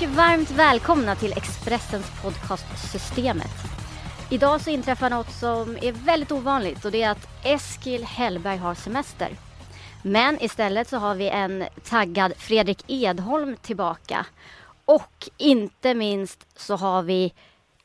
Mycket 0.00 0.16
varmt 0.16 0.50
välkomna 0.50 1.14
till 1.14 1.32
Expressens 1.32 2.22
podcast 2.22 2.92
Systemet. 2.92 3.50
Idag 4.30 4.60
så 4.60 4.70
inträffar 4.70 5.10
något 5.10 5.30
som 5.30 5.76
är 5.82 6.06
väldigt 6.06 6.32
ovanligt 6.32 6.84
och 6.84 6.90
det 6.90 7.02
är 7.02 7.10
att 7.10 7.28
Eskil 7.44 8.04
Hellberg 8.04 8.56
har 8.56 8.74
semester. 8.74 9.28
Men 10.02 10.42
istället 10.42 10.88
så 10.88 10.96
har 10.96 11.14
vi 11.14 11.28
en 11.28 11.64
taggad 11.84 12.32
Fredrik 12.36 12.84
Edholm 12.86 13.56
tillbaka. 13.56 14.26
Och 14.84 15.28
inte 15.36 15.94
minst 15.94 16.58
så 16.60 16.76
har 16.76 17.02
vi 17.02 17.32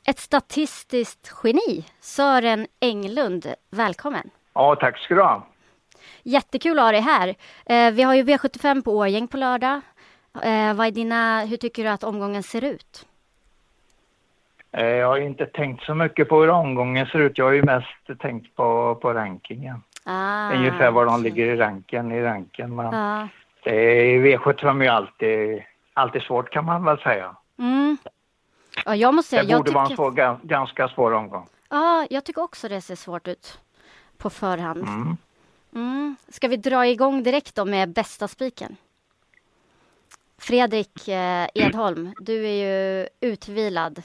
ett 0.06 0.18
statistiskt 0.18 1.32
geni, 1.44 1.84
Sören 2.00 2.66
Englund. 2.80 3.54
Välkommen! 3.70 4.30
Ja, 4.54 4.76
tack 4.80 4.98
ska 4.98 5.14
du 5.14 5.22
ha. 5.22 5.46
Jättekul 6.22 6.78
att 6.78 6.84
ha 6.84 6.92
dig 6.92 7.00
här. 7.00 7.34
Eh, 7.66 7.92
vi 7.92 8.02
har 8.02 8.14
ju 8.14 8.22
V75 8.22 8.82
på 8.82 8.96
Årgäng 8.96 9.28
på 9.28 9.36
lördag. 9.36 9.80
Eh, 10.42 10.74
vad 10.74 10.86
är 10.86 10.90
dina, 10.90 11.40
hur 11.44 11.56
tycker 11.56 11.84
du 11.84 11.88
att 11.90 12.04
omgången 12.04 12.42
ser 12.42 12.64
ut? 12.64 13.06
Eh, 14.72 14.86
jag 14.86 15.06
har 15.06 15.18
inte 15.18 15.46
tänkt 15.46 15.84
så 15.84 15.94
mycket 15.94 16.28
på 16.28 16.40
hur 16.40 16.50
omgången 16.50 17.06
ser 17.06 17.18
ut. 17.18 17.38
Jag 17.38 17.44
har 17.44 17.52
ju 17.52 17.62
mest 17.62 18.20
tänkt 18.20 18.56
på, 18.56 18.94
på 19.02 19.12
rankingen. 19.14 19.82
Ah, 20.04 20.52
Ungefär 20.52 20.90
var 20.90 21.06
de 21.06 21.22
ligger 21.22 21.46
i 21.46 21.56
ranken. 21.56 22.12
I 22.12 22.22
ranken. 22.22 22.76
Men 22.76 22.86
Ja. 22.92 23.28
det 23.64 23.70
är, 23.76 24.18
V75 24.18 24.80
är 24.80 24.82
ju 24.84 24.88
alltid, 24.88 25.62
alltid 25.94 26.22
svårt 26.22 26.50
kan 26.50 26.64
man 26.64 26.84
väl 26.84 26.98
säga. 26.98 27.36
Mm. 27.58 27.96
Ja, 28.84 28.96
jag 28.96 29.14
måste 29.14 29.30
säga, 29.30 29.42
Det 29.42 29.48
jag 29.50 29.60
borde 29.60 29.70
vara 29.72 29.82
en 29.84 29.88
tycker, 29.88 29.96
svår, 29.96 30.10
ga- 30.10 30.38
ganska 30.42 30.88
svår 30.88 31.12
omgång. 31.12 31.46
ja, 31.68 32.06
jag 32.10 32.24
tycker 32.24 32.42
också 32.42 32.68
det 32.68 32.80
ser 32.80 32.96
svårt 32.96 33.28
ut 33.28 33.60
på 34.18 34.30
förhand. 34.30 34.82
Mm. 34.82 35.16
Mm. 35.74 36.16
Ska 36.28 36.48
vi 36.48 36.56
dra 36.56 36.86
igång 36.86 37.22
direkt 37.22 37.54
då 37.54 37.64
med 37.64 37.88
bästa 37.88 38.28
spiken? 38.28 38.76
Fredrik 40.42 41.08
eh, 41.08 41.48
Edholm, 41.54 42.14
du 42.20 42.46
är 42.46 42.52
ju 42.52 43.08
utvilad 43.20 44.02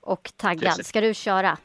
och 0.00 0.32
taggad. 0.36 0.86
Ska 0.86 1.00
du 1.00 1.14
köra? 1.14 1.58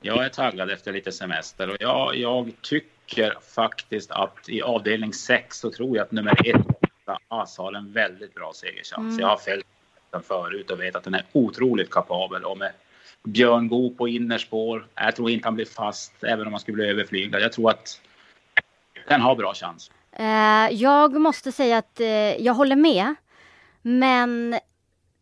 Jag 0.00 0.24
är 0.24 0.28
taggad 0.28 0.70
efter 0.70 0.92
lite 0.92 1.12
semester 1.12 1.70
och 1.70 1.76
jag, 1.80 2.16
jag 2.16 2.52
tycker 2.62 3.38
faktiskt 3.54 4.10
att 4.10 4.48
i 4.48 4.62
avdelning 4.62 5.12
6 5.12 5.58
så 5.58 5.70
tror 5.70 5.96
jag 5.96 6.04
att 6.04 6.12
nummer 6.12 6.48
ett 6.50 6.66
Ass 7.28 7.58
har 7.58 7.72
en 7.72 7.92
väldigt 7.92 8.34
bra 8.34 8.52
segerchans. 8.54 9.12
Mm. 9.12 9.20
Jag 9.20 9.28
har 9.28 9.36
följt 9.36 9.66
den 10.10 10.22
förut 10.22 10.70
och 10.70 10.80
vet 10.80 10.96
att 10.96 11.04
den 11.04 11.14
är 11.14 11.24
otroligt 11.32 11.90
kapabel 11.90 12.44
och 12.44 12.58
med 12.58 12.72
Björn 13.22 13.68
Goop 13.68 13.98
på 13.98 14.08
innerspår. 14.08 14.86
Jag 14.94 15.16
tror 15.16 15.30
inte 15.30 15.46
han 15.46 15.54
blir 15.54 15.64
fast 15.64 16.24
även 16.24 16.46
om 16.46 16.52
han 16.52 16.60
skulle 16.60 16.74
bli 16.74 16.86
överflyglad. 16.86 17.42
Jag 17.42 17.52
tror 17.52 17.70
att 17.70 18.00
den 19.08 19.20
har 19.20 19.36
bra 19.36 19.54
chans. 19.54 19.90
Eh, 20.12 20.68
jag 20.70 21.20
måste 21.20 21.52
säga 21.52 21.78
att 21.78 22.00
eh, 22.00 22.06
jag 22.42 22.54
håller 22.54 22.76
med. 22.76 23.14
Men 23.86 24.58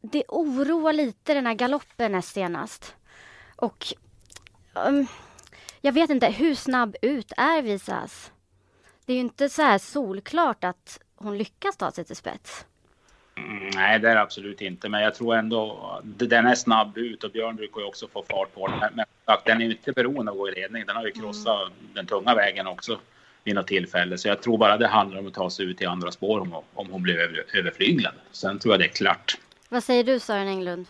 det 0.00 0.24
oroar 0.28 0.92
lite 0.92 1.34
den 1.34 1.46
här 1.46 1.54
galoppen 1.54 2.12
näst 2.12 2.34
senast. 2.34 2.96
Och 3.56 3.86
um, 4.74 5.06
jag 5.80 5.92
vet 5.92 6.10
inte, 6.10 6.26
hur 6.26 6.54
snabb 6.54 6.96
ut 7.02 7.32
är 7.36 7.62
Visas? 7.62 8.32
Det 9.06 9.12
är 9.12 9.14
ju 9.14 9.20
inte 9.20 9.48
så 9.48 9.62
här 9.62 9.78
solklart 9.78 10.64
att 10.64 11.00
hon 11.14 11.38
lyckas 11.38 11.76
ta 11.76 11.90
sig 11.90 12.04
till 12.04 12.16
spets. 12.16 12.66
Mm, 13.36 13.70
nej, 13.74 13.98
det 13.98 14.10
är 14.10 14.14
det 14.14 14.20
absolut 14.20 14.60
inte. 14.60 14.88
Men 14.88 15.02
jag 15.02 15.14
tror 15.14 15.34
ändå 15.34 15.90
att 15.98 16.28
den 16.28 16.46
är 16.46 16.54
snabb 16.54 16.98
ut 16.98 17.24
och 17.24 17.30
Björn 17.30 17.56
brukar 17.56 17.80
ju 17.80 17.86
också 17.86 18.08
få 18.08 18.24
fart 18.30 18.54
på 18.54 18.68
den. 18.68 18.78
Men, 18.78 18.90
men 18.94 19.36
den 19.44 19.60
är 19.60 19.64
ju 19.64 19.70
inte 19.70 19.92
beroende 19.92 20.32
av 20.32 20.36
att 20.36 20.40
gå 20.40 20.48
i 20.48 20.52
ledning. 20.52 20.86
Den 20.86 20.96
har 20.96 21.06
ju 21.06 21.12
krossat 21.12 21.72
den 21.94 22.06
tunga 22.06 22.34
vägen 22.34 22.66
också 22.66 23.00
vid 23.44 23.54
något 23.54 23.66
tillfälle. 23.66 24.18
Så 24.18 24.28
jag 24.28 24.42
tror 24.42 24.58
bara 24.58 24.76
det 24.76 24.86
handlar 24.86 25.18
om 25.18 25.26
att 25.26 25.34
ta 25.34 25.50
sig 25.50 25.70
ut 25.70 25.82
i 25.82 25.86
andra 25.86 26.10
spår 26.10 26.40
om, 26.40 26.54
om 26.74 26.90
hon 26.90 27.02
blir 27.02 27.18
över, 27.18 27.44
överflyglad. 27.58 28.14
Sen 28.32 28.58
tror 28.58 28.74
jag 28.74 28.80
det 28.80 28.86
är 28.86 28.88
klart. 28.88 29.34
Vad 29.68 29.82
säger 29.82 30.04
du 30.04 30.18
Sören 30.18 30.48
Englund? 30.48 30.86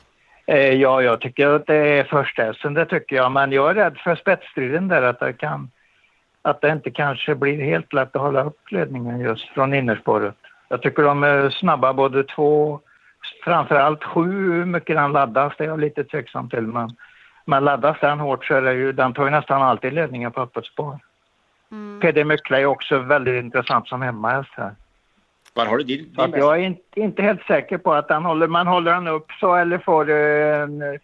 Eh, 0.46 0.72
ja, 0.74 1.02
jag 1.02 1.20
tycker 1.20 1.48
att 1.48 1.66
det 1.66 1.76
är 1.76 2.04
första 2.04 2.42
hästen, 2.42 2.74
det 2.74 2.86
tycker 2.86 3.16
jag. 3.16 3.32
Men 3.32 3.52
jag 3.52 3.70
är 3.70 3.74
rädd 3.74 3.98
för 3.98 4.16
spetsstriden 4.16 4.88
där, 4.88 5.02
att 5.02 5.20
det, 5.20 5.32
kan, 5.32 5.70
att 6.42 6.60
det 6.60 6.68
inte 6.72 6.90
kanske 6.90 7.34
blir 7.34 7.64
helt 7.64 7.92
lätt 7.92 8.16
att 8.16 8.22
hålla 8.22 8.44
upp 8.44 8.70
ledningen 8.70 9.20
just 9.20 9.48
från 9.48 9.74
innerspåret. 9.74 10.34
Jag 10.68 10.82
tycker 10.82 11.02
de 11.02 11.22
är 11.22 11.50
snabba 11.50 11.92
både 11.92 12.24
två, 12.24 12.80
framförallt 13.44 14.04
sju, 14.04 14.52
hur 14.52 14.64
mycket 14.64 14.96
den 14.96 15.12
laddas, 15.12 15.52
det 15.58 15.64
är 15.64 15.68
jag 15.68 15.80
lite 15.80 16.04
tveksam 16.04 16.48
till. 16.48 16.62
Men, 16.66 16.96
men 17.44 17.64
laddas 17.64 17.96
den 18.00 18.20
hårt 18.20 18.44
så 18.44 18.54
är 18.54 18.62
det 18.62 18.74
ju, 18.74 18.92
den 18.92 19.12
tar 19.12 19.24
ju 19.24 19.30
nästan 19.30 19.62
alltid 19.62 19.92
ledningen 19.92 20.32
på 20.32 20.40
öppet 20.40 20.64
spår. 20.64 20.98
Mm. 21.72 22.00
PD 22.00 22.24
Myckla 22.24 22.60
är 22.60 22.66
också 22.66 22.98
väldigt 22.98 23.44
intressant 23.44 23.88
som 23.88 24.02
hemmahäst 24.02 24.50
här. 24.56 24.74
Var 25.54 25.66
har 25.66 25.78
du 25.78 25.84
din, 25.84 26.14
din 26.14 26.34
jag 26.36 26.56
är 26.56 26.62
inte, 26.62 27.00
inte 27.00 27.22
helt 27.22 27.42
säker 27.42 27.78
på 27.78 27.92
att 27.92 28.10
han 28.10 28.24
håller, 28.24 28.46
man 28.46 28.66
håller 28.66 28.92
han 28.92 29.08
upp 29.08 29.32
så 29.40 29.54
eller 29.54 29.78
får 29.78 30.10
eh, 30.10 30.62
en 30.62 30.82
eh, 30.82 31.00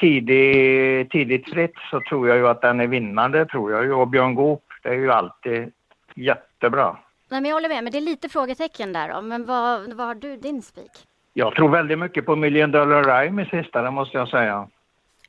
tidig, 0.00 1.10
tidigt 1.10 1.50
fritt 1.50 1.74
så 1.90 2.00
tror 2.00 2.28
jag 2.28 2.36
ju 2.36 2.48
att 2.48 2.62
den 2.62 2.80
är 2.80 2.86
vinnande 2.86 3.46
tror 3.46 3.72
jag 3.72 3.84
ju. 3.84 3.92
Och 3.92 4.08
Björn 4.08 4.34
Goop, 4.34 4.62
det 4.82 4.88
är 4.88 4.94
ju 4.94 5.12
alltid 5.12 5.72
jättebra. 6.14 6.96
Nej, 7.28 7.40
men 7.40 7.44
jag 7.44 7.56
håller 7.56 7.68
med, 7.68 7.84
men 7.84 7.92
det 7.92 7.98
är 7.98 8.02
lite 8.02 8.28
frågetecken 8.28 8.92
där 8.92 9.14
då. 9.14 9.20
Men 9.20 9.46
vad, 9.46 9.94
vad 9.94 10.06
har 10.06 10.14
du 10.14 10.36
din 10.36 10.62
spik? 10.62 10.90
Jag 11.32 11.54
tror 11.54 11.68
väldigt 11.68 11.98
mycket 11.98 12.26
på 12.26 12.36
Million 12.36 12.70
Dollar 12.70 13.04
Rhyme 13.04 13.42
i 13.42 13.46
sista, 13.46 13.82
det 13.82 13.90
måste 13.90 14.18
jag 14.18 14.28
säga. 14.28 14.68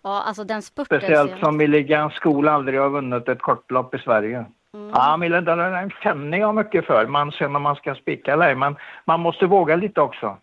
Ja, 0.01 0.21
alltså 0.21 0.43
den 0.43 0.61
spurten. 0.61 0.99
Speciellt 0.99 1.31
ser 1.31 1.39
som 1.39 1.57
Milligan 1.57 2.09
School 2.09 2.47
aldrig 2.47 2.79
har 2.79 2.89
vunnit 2.89 3.29
ett 3.29 3.41
kortlopp 3.41 3.95
i 3.95 3.97
Sverige. 3.97 4.45
Mm. 4.73 4.89
Ja, 4.89 5.17
Rhyme 5.19 5.91
känner 6.03 6.37
jag 6.37 6.55
mycket 6.55 6.85
för, 6.85 7.07
men 7.07 7.31
sen 7.31 7.55
om 7.55 7.61
man 7.61 7.75
ska 7.75 7.95
spika 7.95 8.33
eller. 8.33 8.55
Men 8.55 8.75
man 9.05 9.19
måste 9.19 9.45
våga 9.45 9.75
lite 9.75 10.01
också. 10.01 10.37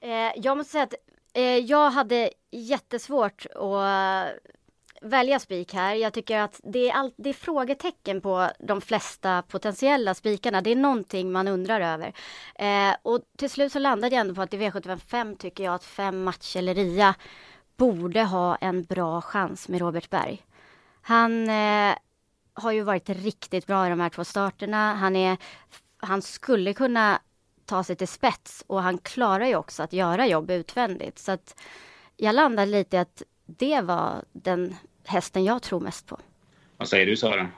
Eh, 0.00 0.32
jag 0.36 0.56
måste 0.56 0.72
säga 0.72 0.84
att 0.84 0.94
eh, 1.34 1.56
jag 1.56 1.90
hade 1.90 2.30
jättesvårt 2.50 3.46
att 3.54 3.60
eh, 3.60 4.32
välja 5.02 5.38
spik 5.38 5.74
här. 5.74 5.94
Jag 5.94 6.12
tycker 6.12 6.38
att 6.38 6.60
det 6.64 6.90
är, 6.90 6.94
all, 6.94 7.12
det 7.16 7.28
är 7.28 7.34
frågetecken 7.34 8.20
på 8.20 8.48
de 8.58 8.80
flesta 8.80 9.42
potentiella 9.42 10.14
spikarna. 10.14 10.60
Det 10.60 10.72
är 10.72 10.76
någonting 10.76 11.32
man 11.32 11.48
undrar 11.48 11.80
över. 11.80 12.12
Eh, 12.54 12.96
och 13.02 13.20
till 13.38 13.50
slut 13.50 13.72
så 13.72 13.78
landade 13.78 14.14
jag 14.14 14.20
ändå 14.20 14.34
på 14.34 14.42
att 14.42 14.54
i 14.54 14.58
V755 14.58 15.36
tycker 15.36 15.64
jag 15.64 15.74
att 15.74 15.84
fem 15.84 16.24
matcher 16.24 16.74
Ria 16.74 17.14
borde 17.76 18.22
ha 18.22 18.56
en 18.56 18.82
bra 18.84 19.20
chans 19.20 19.68
med 19.68 19.80
Robert 19.80 20.10
Berg. 20.10 20.42
Han 21.02 21.48
eh, 21.48 21.94
har 22.54 22.72
ju 22.72 22.82
varit 22.82 23.08
riktigt 23.08 23.66
bra 23.66 23.86
i 23.86 23.90
de 23.90 24.00
här 24.00 24.08
två 24.08 24.24
starterna. 24.24 24.94
Han, 24.94 25.16
är, 25.16 25.36
han 25.96 26.22
skulle 26.22 26.74
kunna 26.74 27.18
ta 27.66 27.84
sig 27.84 27.96
till 27.96 28.08
spets 28.08 28.64
och 28.66 28.82
han 28.82 28.98
klarar 28.98 29.44
ju 29.44 29.56
också 29.56 29.82
att 29.82 29.92
göra 29.92 30.26
jobb 30.26 30.50
utvändigt. 30.50 31.18
Så 31.18 31.32
att 31.32 31.60
jag 32.16 32.34
landade 32.34 32.70
lite 32.70 32.96
i 32.96 33.00
att 33.00 33.22
det 33.46 33.80
var 33.80 34.12
den 34.32 34.74
hästen 35.06 35.44
jag 35.44 35.62
tror 35.62 35.80
mest 35.80 36.08
på. 36.08 36.18
Vad 36.76 36.88
säger 36.88 37.06
du 37.06 37.16
Sören? 37.16 37.48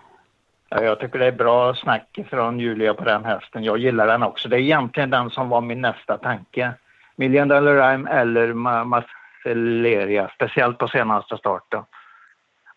Ja, 0.68 0.82
jag 0.82 1.00
tycker 1.00 1.18
det 1.18 1.26
är 1.26 1.32
bra 1.32 1.74
snack 1.74 2.18
från 2.30 2.60
Julia 2.60 2.94
på 2.94 3.04
den 3.04 3.24
hästen. 3.24 3.64
Jag 3.64 3.78
gillar 3.78 4.06
den 4.06 4.22
också. 4.22 4.48
Det 4.48 4.56
är 4.56 4.60
egentligen 4.60 5.10
den 5.10 5.30
som 5.30 5.48
var 5.48 5.60
min 5.60 5.80
nästa 5.80 6.18
tanke. 6.18 6.72
Million 7.16 7.48
Dollar 7.48 7.74
Rhyme 7.74 8.10
eller 8.10 8.52
Ma- 8.52 9.04
Marcelleria, 9.44 10.30
speciellt 10.34 10.78
på 10.78 10.88
senaste 10.88 11.36
starten. 11.36 11.82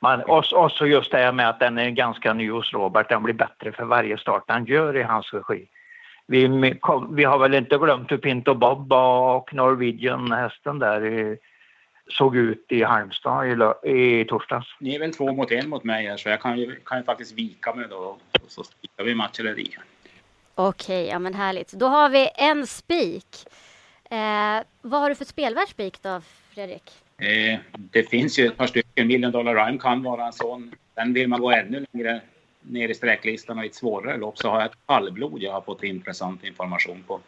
Men, 0.01 0.21
och, 0.21 0.71
så 0.71 0.85
just 0.85 1.11
det 1.11 1.17
här 1.17 1.31
med 1.31 1.49
att 1.49 1.59
den 1.59 1.77
är 1.77 1.89
ganska 1.89 2.33
ny 2.33 2.51
hos 2.51 2.73
Robert. 2.73 3.09
Den 3.09 3.23
blir 3.23 3.33
bättre 3.33 3.71
för 3.71 3.85
varje 3.85 4.17
start 4.17 4.43
han 4.47 4.65
gör 4.65 4.97
i 4.97 5.03
hans 5.03 5.33
regi. 5.33 5.67
Vi, 6.27 6.47
vi 7.11 7.23
har 7.23 7.37
väl 7.37 7.53
inte 7.53 7.77
glömt 7.77 8.11
hur 8.11 8.17
Pinto 8.17 8.53
Bob 8.53 8.93
och 8.93 9.53
Norwegian-hästen 9.53 10.79
där 10.79 11.05
i, 11.05 11.37
såg 12.07 12.35
ut 12.35 12.65
i 12.69 12.83
Halmstad 12.83 13.47
i, 13.83 14.19
i 14.19 14.25
torsdags. 14.25 14.67
Ni 14.79 14.95
är 14.95 14.99
väl 14.99 15.13
två 15.13 15.33
mot 15.33 15.51
en 15.51 15.69
mot 15.69 15.83
mig 15.83 16.07
här 16.07 16.17
så 16.17 16.29
jag 16.29 16.41
kan 16.41 16.59
ju, 16.59 16.75
kan 16.85 16.97
ju 16.97 17.03
faktiskt 17.03 17.37
vika 17.37 17.73
mig 17.73 17.85
då. 17.89 17.95
Och 17.95 18.51
så 18.51 18.63
spikar 18.63 19.03
vi 19.03 19.15
match 19.15 19.39
eller 19.39 19.55
Ria. 19.55 19.81
Okej, 20.55 21.07
ja 21.07 21.19
men 21.19 21.33
härligt. 21.33 21.71
Då 21.71 21.87
har 21.87 22.09
vi 22.09 22.29
en 22.35 22.67
spik. 22.67 23.47
Eh, 24.09 24.63
vad 24.81 25.01
har 25.01 25.09
du 25.09 25.15
för 25.15 25.25
spelvärd 25.25 25.67
spik 25.67 26.01
då, 26.01 26.21
Fredrik? 26.57 26.91
Eh, 27.17 27.59
det 27.73 28.03
finns 28.03 28.39
ju 28.39 28.47
ett 28.47 28.57
par 28.57 28.67
stycken. 28.67 29.07
Million 29.07 29.31
Dollar 29.31 29.65
Rhyme 29.65 29.79
kan 29.79 30.03
vara 30.03 30.25
en 30.25 30.33
sån. 30.33 30.75
Sen 30.95 31.13
vill 31.13 31.27
man 31.27 31.41
gå 31.41 31.51
ännu 31.51 31.85
längre 31.93 32.21
ner 32.61 32.89
i 32.89 32.93
sträcklistan 32.93 33.57
och 33.57 33.63
i 33.63 33.67
ett 33.67 33.75
svårare 33.75 34.17
lopp 34.17 34.37
så 34.37 34.49
har 34.49 34.59
jag 34.59 34.71
ett 34.71 34.77
halvblod 34.85 35.41
jag 35.41 35.51
har 35.51 35.61
fått 35.61 35.83
intressant 35.83 36.43
information 36.43 37.03
på. 37.07 37.19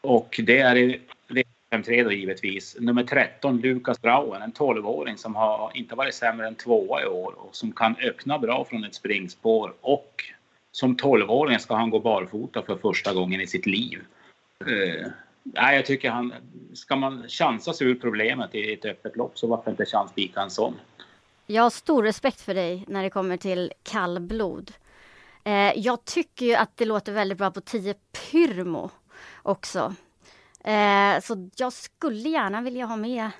Och 0.00 0.40
det 0.42 0.58
är 0.58 0.76
i 0.76 1.00
V53 1.28 2.04
då 2.04 2.12
givetvis. 2.12 2.76
Nummer 2.80 3.04
13, 3.04 3.60
Lukas 3.60 4.02
Brauen, 4.02 4.42
en 4.42 4.52
12-åring 4.52 5.16
som 5.16 5.34
har 5.34 5.72
inte 5.74 5.94
varit 5.94 6.14
sämre 6.14 6.46
än 6.46 6.54
tvåa 6.54 7.02
i 7.02 7.06
år 7.06 7.34
och 7.38 7.56
som 7.56 7.72
kan 7.72 7.96
öppna 7.96 8.38
bra 8.38 8.64
från 8.64 8.84
ett 8.84 8.94
springspår 8.94 9.74
och 9.80 10.24
som 10.72 10.96
12-åring 10.96 11.58
ska 11.58 11.74
han 11.74 11.90
gå 11.90 12.00
barfota 12.00 12.62
för 12.62 12.76
första 12.76 13.14
gången 13.14 13.40
i 13.40 13.46
sitt 13.46 13.66
liv. 13.66 13.98
Eh, 14.60 15.06
Nej, 15.42 15.76
jag 15.76 15.86
tycker 15.86 16.10
han, 16.10 16.34
ska 16.74 16.96
man 16.96 17.28
chansa 17.28 17.72
sig 17.72 17.86
ur 17.86 17.94
problemet 17.94 18.54
i 18.54 18.72
ett 18.72 18.84
öppet 18.84 19.16
lopp 19.16 19.38
så 19.38 19.46
varför 19.46 19.70
inte 19.70 19.86
chanspika 19.86 20.40
en 20.40 20.50
sån? 20.50 20.74
Jag 21.46 21.62
har 21.62 21.70
stor 21.70 22.02
respekt 22.02 22.40
för 22.40 22.54
dig 22.54 22.84
när 22.88 23.02
det 23.02 23.10
kommer 23.10 23.36
till 23.36 23.72
kallblod. 23.82 24.72
Eh, 25.44 25.72
jag 25.76 26.04
tycker 26.04 26.46
ju 26.46 26.54
att 26.54 26.76
det 26.76 26.84
låter 26.84 27.12
väldigt 27.12 27.38
bra 27.38 27.50
på 27.50 27.60
10 27.60 27.94
Pyrmo 28.12 28.90
också. 29.42 29.94
Eh, 30.64 31.20
så 31.22 31.50
jag 31.56 31.72
skulle 31.72 32.28
gärna 32.28 32.60
vilja 32.60 32.86
ha 32.86 32.96
med 32.96 33.30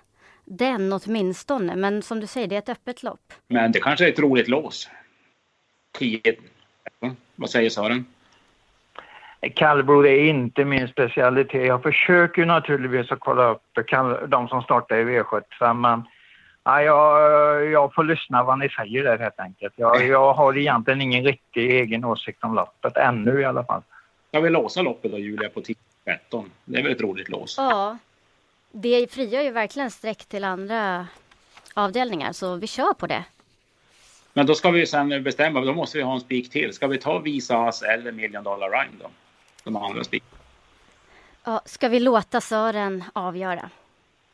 den 0.44 0.92
åtminstone. 0.92 1.76
Men 1.76 2.02
som 2.02 2.20
du 2.20 2.26
säger, 2.26 2.46
det 2.46 2.54
är 2.54 2.58
ett 2.58 2.68
öppet 2.68 3.02
lopp. 3.02 3.32
Men 3.48 3.72
det 3.72 3.80
kanske 3.80 4.04
är 4.04 4.12
ett 4.12 4.18
roligt 4.18 4.48
lås. 4.48 4.88
10. 5.98 6.20
Vad 7.36 7.50
säger 7.50 7.70
Sören? 7.70 8.06
Kallblod 9.50 10.06
är 10.06 10.18
inte 10.18 10.64
min 10.64 10.88
specialitet. 10.88 11.66
Jag 11.66 11.82
försöker 11.82 12.46
naturligtvis 12.46 13.12
att 13.12 13.20
kolla 13.20 13.50
upp 13.50 13.62
de 14.28 14.48
som 14.48 14.62
startar 14.62 14.96
i 14.96 15.04
V75 15.04 15.74
men 15.74 16.02
ja, 16.64 16.82
jag, 16.82 17.70
jag 17.70 17.94
får 17.94 18.04
lyssna 18.04 18.42
vad 18.42 18.58
ni 18.58 18.68
säger 18.68 19.04
där 19.04 19.18
helt 19.18 19.40
enkelt. 19.40 19.74
Jag, 19.76 20.06
jag 20.06 20.34
har 20.34 20.58
egentligen 20.58 21.00
ingen 21.00 21.24
riktig 21.24 21.70
egen 21.70 22.04
åsikt 22.04 22.44
om 22.44 22.54
loppet 22.54 22.96
ännu 22.96 23.40
i 23.40 23.44
alla 23.44 23.64
fall. 23.64 23.82
Jag 24.30 24.40
vill 24.40 24.52
låsa 24.52 24.82
loppet 24.82 25.10
då 25.10 25.18
Julia 25.18 25.48
på 25.48 25.60
10-13. 25.60 25.76
Det 26.64 26.78
är 26.78 26.82
väl 26.82 26.92
ett 26.92 27.00
roligt 27.00 27.28
lås? 27.28 27.54
Ja. 27.58 27.98
Det 28.72 29.12
frigör 29.12 29.42
ju 29.42 29.50
verkligen 29.50 29.90
streck 29.90 30.24
till 30.24 30.44
andra 30.44 31.06
avdelningar 31.74 32.32
så 32.32 32.56
vi 32.56 32.66
kör 32.66 32.92
på 32.92 33.06
det. 33.06 33.24
Men 34.32 34.46
då 34.46 34.54
ska 34.54 34.70
vi 34.70 34.86
sen 34.86 35.22
bestämma, 35.22 35.60
då 35.60 35.74
måste 35.74 35.98
vi 35.98 36.04
ha 36.04 36.14
en 36.14 36.20
spik 36.20 36.50
till. 36.50 36.72
Ska 36.72 36.86
vi 36.86 36.98
ta 36.98 37.18
Visa 37.18 37.56
As 37.56 37.82
eller 37.82 38.12
Million 38.12 38.44
Dollar 38.44 38.70
Rhyme 38.70 38.96
då? 39.00 39.10
De 39.64 39.76
andra 39.76 40.04
spik. 40.04 40.24
Ja, 41.44 41.60
ska 41.64 41.88
vi 41.88 42.00
låta 42.00 42.40
Sören 42.40 43.04
avgöra? 43.12 43.70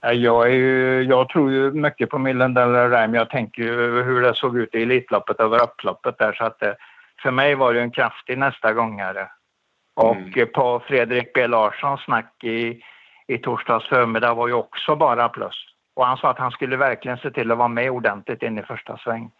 Jag, 0.00 0.46
är 0.46 0.54
ju, 0.54 1.02
jag 1.02 1.28
tror 1.28 1.52
ju 1.52 1.72
mycket 1.72 2.10
på 2.10 2.18
Million 2.18 2.54
Dollar 2.54 2.90
Rhyme. 2.90 3.18
Jag 3.18 3.30
tänker 3.30 3.62
ju 3.62 4.02
hur 4.02 4.22
det 4.22 4.34
såg 4.34 4.58
ut 4.58 4.74
i 4.74 4.82
Elitloppet 4.82 5.40
över 5.40 5.62
upploppet 5.62 6.18
där 6.18 6.32
så 6.32 6.44
att 6.44 6.58
det, 6.58 6.76
för 7.22 7.30
mig 7.30 7.54
var 7.54 7.74
det 7.74 7.80
en 7.80 7.90
kraftig 7.90 8.38
nästa 8.38 8.72
gångare. 8.72 9.28
Och 9.94 10.16
mm. 10.16 10.48
på 10.54 10.80
Fredrik 10.86 11.32
B 11.34 11.46
Larssons 11.46 12.00
snack 12.00 12.44
i, 12.44 12.82
i 13.26 13.38
torsdags 13.38 13.88
förmiddag 13.88 14.34
var 14.34 14.48
ju 14.48 14.54
också 14.54 14.96
bara 14.96 15.28
plus. 15.28 15.64
Och 15.94 16.06
han 16.06 16.16
sa 16.16 16.30
att 16.30 16.38
han 16.38 16.50
skulle 16.50 16.76
verkligen 16.76 17.18
se 17.18 17.30
till 17.30 17.50
att 17.50 17.58
vara 17.58 17.68
med 17.68 17.90
ordentligt 17.90 18.42
in 18.42 18.58
i 18.58 18.62
första 18.62 18.98
sväng. 18.98 19.30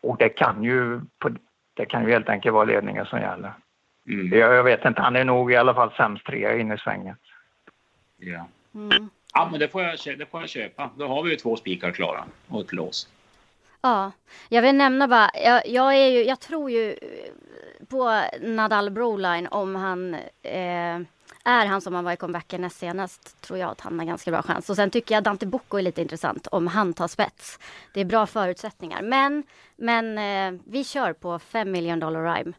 Och 0.00 0.16
det 0.16 0.28
kan 0.28 0.64
ju, 0.64 1.00
det 1.74 1.86
kan 1.86 2.04
ju 2.04 2.10
helt 2.10 2.28
enkelt 2.28 2.54
vara 2.54 2.64
ledningen 2.64 3.06
som 3.06 3.20
gäller. 3.20 3.52
Mm. 4.08 4.38
Jag, 4.38 4.54
jag, 4.54 4.64
vet 4.64 4.84
inte, 4.84 5.02
han 5.02 5.16
är 5.16 5.24
nog 5.24 5.52
i 5.52 5.56
alla 5.56 5.74
fall 5.74 5.92
sämst 5.96 6.26
trea 6.26 6.58
in 6.58 6.72
i 6.72 6.78
svängen. 6.78 7.16
Ja. 8.16 8.46
Mm. 8.74 9.10
Ja, 9.34 9.48
men 9.50 9.60
det 9.60 9.68
får, 9.68 9.82
jag, 9.82 10.18
det 10.18 10.26
får 10.26 10.40
jag 10.40 10.48
köpa. 10.48 10.90
Då 10.96 11.08
har 11.08 11.22
vi 11.22 11.30
ju 11.30 11.36
två 11.36 11.56
spikar 11.56 11.90
klara 11.90 12.24
och 12.48 12.60
ett 12.60 12.72
lås. 12.72 13.08
Ja, 13.80 14.12
jag 14.48 14.62
vill 14.62 14.74
nämna 14.74 15.08
bara, 15.08 15.30
jag, 15.34 15.68
jag, 15.68 15.94
är 15.94 16.08
ju, 16.08 16.24
jag 16.24 16.40
tror 16.40 16.70
ju 16.70 16.96
på 17.88 18.22
Nadal 18.40 18.90
Broline 18.90 19.46
om 19.46 19.76
han 19.76 20.14
eh, 20.42 21.00
är 21.44 21.66
han 21.66 21.80
som 21.80 21.94
han 21.94 22.04
var 22.04 22.12
i 22.12 22.16
comebacken 22.16 22.60
näst 22.60 22.78
senast 22.78 23.40
tror 23.40 23.58
jag 23.58 23.70
att 23.70 23.80
han 23.80 23.98
har 23.98 24.06
ganska 24.06 24.30
bra 24.30 24.42
chans. 24.42 24.70
Och 24.70 24.76
sen 24.76 24.90
tycker 24.90 25.14
jag 25.14 25.24
Dante 25.24 25.46
Bocco 25.46 25.78
är 25.78 25.82
lite 25.82 26.02
intressant 26.02 26.46
om 26.46 26.66
han 26.66 26.94
tar 26.94 27.08
spets. 27.08 27.58
Det 27.94 28.00
är 28.00 28.04
bra 28.04 28.26
förutsättningar. 28.26 29.02
Men, 29.02 29.42
men 29.76 30.18
eh, 30.18 30.60
vi 30.64 30.84
kör 30.84 31.12
på 31.12 31.38
5 31.38 31.70
million 31.70 32.00
dollar 32.00 32.34
rhyme. 32.34 32.52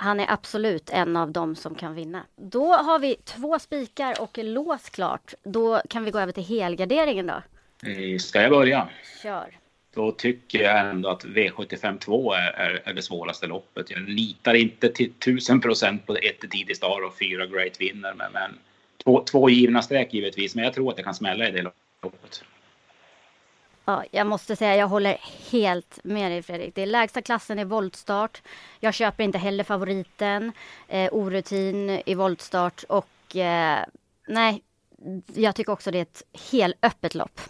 Han 0.00 0.20
är 0.20 0.32
absolut 0.32 0.90
en 0.90 1.16
av 1.16 1.32
dem 1.32 1.56
som 1.56 1.74
kan 1.74 1.94
vinna. 1.94 2.22
Då 2.36 2.72
har 2.72 2.98
vi 2.98 3.16
två 3.24 3.58
spikar 3.58 4.22
och 4.22 4.38
lås 4.38 4.90
klart. 4.90 5.34
Då 5.42 5.80
kan 5.88 6.04
vi 6.04 6.10
gå 6.10 6.18
över 6.18 6.32
till 6.32 6.44
helgarderingen 6.44 7.26
då. 7.26 7.42
Ska 8.18 8.42
jag 8.42 8.50
börja? 8.50 8.88
Kör. 9.22 9.58
Då 9.94 10.12
tycker 10.12 10.62
jag 10.62 10.80
ändå 10.88 11.08
att 11.08 11.24
V75 11.24 11.98
2 11.98 12.32
är, 12.32 12.50
är, 12.50 12.82
är, 12.84 12.94
det 12.94 13.02
svåraste 13.02 13.46
loppet. 13.46 13.90
Jag 13.90 14.08
litar 14.08 14.54
inte 14.54 14.88
till 14.88 15.12
tusen 15.12 15.60
procent 15.60 16.06
på 16.06 16.16
ett 16.16 16.50
tidig 16.50 16.76
star 16.76 17.06
och 17.06 17.18
fyra 17.18 17.46
great 17.46 17.80
vinner. 17.80 18.14
Men, 18.14 18.32
men 18.32 18.58
två, 19.04 19.24
två 19.24 19.50
givna 19.50 19.82
streck 19.82 20.14
givetvis. 20.14 20.54
Men 20.54 20.64
jag 20.64 20.74
tror 20.74 20.90
att 20.90 20.96
det 20.96 21.02
kan 21.02 21.14
smälla 21.14 21.48
i 21.48 21.50
det 21.50 21.62
loppet. 22.02 22.44
Ja, 23.88 24.04
jag 24.10 24.26
måste 24.26 24.56
säga 24.56 24.76
jag 24.76 24.86
håller 24.86 25.16
helt 25.52 25.98
med 26.04 26.30
dig 26.30 26.42
Fredrik. 26.42 26.74
Det 26.74 26.82
är 26.82 26.86
lägsta 26.86 27.22
klassen 27.22 27.58
i 27.58 27.64
voltstart. 27.64 28.42
Jag 28.80 28.94
köper 28.94 29.24
inte 29.24 29.38
heller 29.38 29.64
favoriten. 29.64 30.52
Eh, 30.88 31.08
orutin 31.12 32.02
i 32.06 32.14
voltstart 32.14 32.82
och 32.88 33.36
eh, 33.36 33.78
nej, 34.26 34.62
jag 35.34 35.54
tycker 35.54 35.72
också 35.72 35.90
det 35.90 35.98
är 35.98 36.02
ett 36.02 36.22
helt 36.52 36.76
öppet 36.82 37.14
lopp. 37.14 37.40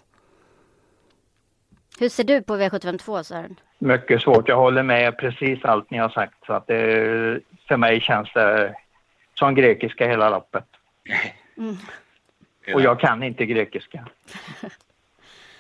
Hur 2.01 2.09
ser 2.09 2.25
du 2.25 2.43
på 2.43 2.57
V752 2.57 3.23
Sören? 3.23 3.61
Mycket 3.79 4.23
svårt. 4.23 4.49
Jag 4.49 4.57
håller 4.57 4.83
med 4.83 5.19
precis 5.19 5.65
allt 5.65 5.91
ni 5.91 5.99
har 5.99 6.09
sagt. 6.09 6.47
Så 6.47 6.53
att 6.53 6.67
det, 6.67 7.41
för 7.69 7.77
mig 7.77 8.01
känns 8.01 8.33
det 8.33 8.75
som 9.35 9.55
grekiska 9.55 10.09
hela 10.09 10.31
loppet. 10.31 10.67
Mm. 11.57 11.77
Och 12.75 12.81
jag 12.81 13.01
kan 13.01 13.23
inte 13.23 13.47
grekiska. 13.47 14.09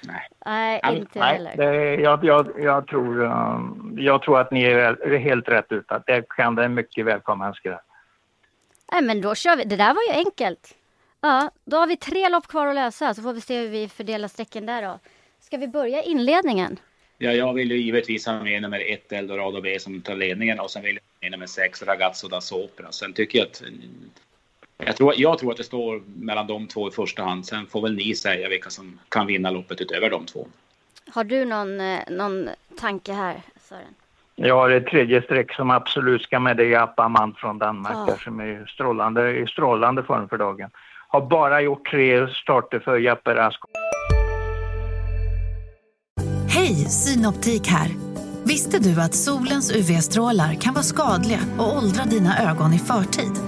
Nej, 0.00 0.28
Nej 0.46 0.80
inte 0.96 1.18
Nej, 1.18 1.32
heller. 1.32 1.56
Det, 1.56 1.94
jag, 1.94 2.24
jag, 2.24 2.50
jag, 2.58 2.86
tror, 2.86 3.20
um, 3.20 3.96
jag 3.98 4.22
tror 4.22 4.40
att 4.40 4.50
ni 4.50 4.64
är 4.64 5.18
helt 5.18 5.48
rätt 5.48 5.72
ute. 5.72 5.94
Att 5.94 6.06
det 6.06 6.28
kan 6.28 6.54
det 6.54 6.68
mycket 6.68 7.06
väl 7.06 7.20
komma 7.20 7.46
en 7.46 7.54
skräll. 7.54 7.78
Nej, 8.92 9.02
men 9.02 9.20
då 9.20 9.34
kör 9.34 9.56
vi. 9.56 9.64
Det 9.64 9.76
där 9.76 9.94
var 9.94 10.02
ju 10.02 10.24
enkelt. 10.24 10.74
Ja, 11.20 11.50
då 11.64 11.76
har 11.76 11.86
vi 11.86 11.96
tre 11.96 12.28
lopp 12.28 12.46
kvar 12.46 12.66
att 12.66 12.74
lösa 12.74 13.14
så 13.14 13.22
får 13.22 13.32
vi 13.32 13.40
se 13.40 13.60
hur 13.60 13.68
vi 13.68 13.88
fördelar 13.88 14.28
strecken 14.28 14.66
där 14.66 14.82
då. 14.82 14.98
Ska 15.40 15.56
vi 15.56 15.68
börja 15.68 16.02
inledningen? 16.02 16.78
Ja, 17.18 17.32
jag 17.32 17.54
vill 17.54 17.70
ju 17.70 17.76
givetvis 17.76 18.26
ha 18.26 18.42
med 18.42 18.62
nummer 18.62 18.92
ett 18.92 19.12
Eldorado 19.12 19.60
B 19.60 19.78
som 19.80 20.00
tar 20.00 20.16
ledningen 20.16 20.60
och 20.60 20.70
sen 20.70 20.82
vill 20.82 20.94
jag 20.94 21.02
ha 21.02 21.20
med 21.20 21.30
nummer 21.30 21.46
sex 21.46 21.82
Ragazzo 21.82 22.28
da 22.28 22.40
Sopra. 22.40 22.92
Sen 22.92 23.12
tycker 23.12 23.38
jag 23.38 23.46
att 23.46 23.62
jag 24.84 24.96
tror, 24.96 25.14
jag 25.16 25.38
tror 25.38 25.50
att 25.50 25.56
det 25.56 25.64
står 25.64 26.02
mellan 26.06 26.46
de 26.46 26.66
två 26.66 26.88
i 26.88 26.90
första 26.90 27.22
hand. 27.22 27.46
Sen 27.46 27.66
får 27.66 27.82
väl 27.82 27.94
ni 27.94 28.14
säga 28.14 28.48
vilka 28.48 28.70
som 28.70 28.98
kan 29.08 29.26
vinna 29.26 29.50
loppet 29.50 29.80
utöver 29.80 30.10
de 30.10 30.26
två. 30.26 30.46
Har 31.10 31.24
du 31.24 31.44
någon, 31.44 31.80
eh, 31.80 31.98
någon 32.10 32.48
tanke 32.80 33.12
här, 33.12 33.42
Sören? 33.60 34.50
Har 34.50 34.70
ett 34.70 34.86
tredje 34.86 35.22
streck 35.22 35.54
som 35.54 35.70
absolut 35.70 36.22
ska 36.22 36.40
med. 36.40 36.56
Det 36.56 36.74
är 36.74 36.80
Appamant 36.80 37.38
från 37.38 37.58
Danmark 37.58 38.08
ja. 38.08 38.16
som 38.16 38.40
är 38.40 38.66
strålande, 38.66 39.38
i 39.38 39.46
strålande 39.46 40.02
form 40.02 40.28
för 40.28 40.38
dagen. 40.38 40.70
Har 41.08 41.20
bara 41.20 41.60
gjort 41.60 41.90
tre 41.90 42.28
starter 42.28 42.78
för 42.78 42.98
Jeppe 42.98 43.34
Rask. 43.34 43.60
Hej, 46.48 46.74
Synoptik 46.74 47.66
här. 47.68 47.88
Visste 48.44 48.78
du 48.78 49.00
att 49.00 49.14
solens 49.14 49.76
UV-strålar 49.76 50.54
kan 50.54 50.74
vara 50.74 50.82
skadliga 50.82 51.40
och 51.58 51.76
åldra 51.76 52.04
dina 52.04 52.50
ögon 52.50 52.72
i 52.72 52.78
förtid? 52.78 53.47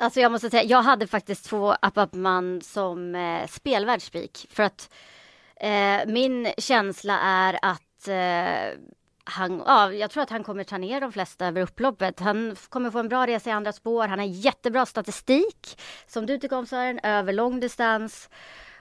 Alltså 0.00 0.20
jag 0.20 0.32
måste 0.32 0.50
säga, 0.50 0.62
jag 0.62 0.82
hade 0.82 1.06
faktiskt 1.06 1.44
två 1.44 1.72
Appapman 1.82 2.60
som 2.60 3.14
eh, 3.14 3.46
spelvärldsspik. 3.46 4.46
För 4.50 4.62
att 4.62 4.94
eh, 5.56 6.06
min 6.06 6.52
känsla 6.58 7.18
är 7.20 7.58
att 7.62 8.08
eh, 8.08 8.78
han, 9.24 9.62
ja, 9.66 9.92
jag 9.92 10.10
tror 10.10 10.22
att 10.22 10.30
han 10.30 10.44
kommer 10.44 10.64
ta 10.64 10.78
ner 10.78 11.00
de 11.00 11.12
flesta 11.12 11.46
över 11.46 11.62
upploppet. 11.62 12.20
Han 12.20 12.56
kommer 12.68 12.90
få 12.90 12.98
en 12.98 13.08
bra 13.08 13.26
resa 13.26 13.50
i 13.50 13.52
andra 13.52 13.72
spår. 13.72 14.08
Han 14.08 14.18
har 14.18 14.26
jättebra 14.26 14.86
statistik, 14.86 15.80
som 16.06 16.26
du 16.26 16.38
tycker 16.38 16.56
om 16.56 16.66
Sören, 16.66 17.00
över 17.02 17.32
lång 17.32 17.60
distans. 17.60 18.30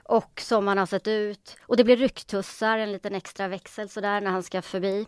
och 0.03 0.41
som 0.41 0.67
han 0.67 0.77
har 0.77 0.85
sett 0.85 1.07
ut. 1.07 1.57
Och 1.65 1.77
det 1.77 1.83
blir 1.83 1.97
rycktussar, 1.97 2.77
en 2.77 2.91
liten 2.91 3.15
extra 3.15 3.47
växel 3.47 3.89
sådär 3.89 4.21
när 4.21 4.31
han 4.31 4.43
ska 4.43 4.61
förbi. 4.61 5.05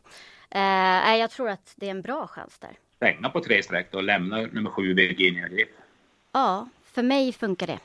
Eh, 0.49 1.15
jag 1.15 1.31
tror 1.31 1.49
att 1.49 1.73
det 1.75 1.85
är 1.85 1.91
en 1.91 2.01
bra 2.01 2.27
chans 2.27 2.59
där. 2.59 2.71
Stänga 2.95 3.29
på 3.29 3.39
tre 3.43 3.63
streck 3.63 3.93
och 3.93 4.03
lämna 4.03 4.37
nummer 4.37 4.69
sju 4.69 4.93
Virginia 4.93 5.47
Grip. 5.47 5.69
Ja, 6.31 6.67
för 6.83 7.03
mig 7.03 7.33
funkar 7.33 7.67
det. 7.67 7.79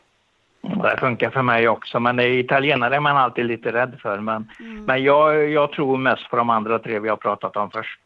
Det 0.61 0.97
funkar 1.01 1.31
för 1.31 1.43
mig 1.43 1.69
också, 1.69 2.01
men 2.01 2.21
italienare 2.21 2.97
är 2.97 3.01
man 3.01 3.17
alltid 3.17 3.47
lite 3.47 3.73
rädd 3.73 3.99
för. 4.03 4.21
Men, 4.21 4.51
mm. 4.61 4.85
men 4.85 5.03
jag, 5.03 5.51
jag 5.51 5.73
tror 5.73 5.97
mest 5.97 6.31
på 6.31 6.37
de 6.37 6.51
andra 6.51 6.79
tre 6.79 6.99
vi 6.99 7.09
har 7.09 7.17
pratat 7.17 7.57
om 7.57 7.71
först. 7.71 8.01